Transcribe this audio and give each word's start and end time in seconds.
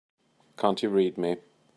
Can't 0.57 0.81
you 0.81 0.89
read 0.89 1.15
me? 1.19 1.37